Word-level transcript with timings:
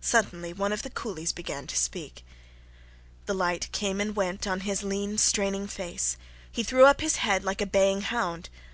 Suddenly 0.00 0.54
one 0.54 0.72
of 0.72 0.80
the 0.82 0.88
coolies 0.88 1.32
began 1.34 1.66
to 1.66 1.76
speak. 1.76 2.24
The 3.26 3.34
light 3.34 3.70
came 3.72 4.00
and 4.00 4.16
went 4.16 4.46
on 4.46 4.60
his 4.60 4.82
lean, 4.82 5.18
straining 5.18 5.66
face; 5.66 6.16
he 6.50 6.62
threw 6.62 6.90
his 6.98 7.16
head 7.16 7.42
up 7.42 7.46
like 7.46 7.60
a 7.60 7.66
baying 7.66 8.00
hound. 8.00 8.48